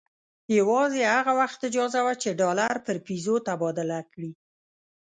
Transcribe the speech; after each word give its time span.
یوازې 0.57 1.01
هغه 1.15 1.33
وخت 1.41 1.59
اجازه 1.69 1.99
وه 2.05 2.13
چې 2.21 2.29
ډالر 2.41 2.75
پر 2.85 2.97
پیزو 3.07 3.35
تبادله 3.47 3.99
کړي. 4.11 4.31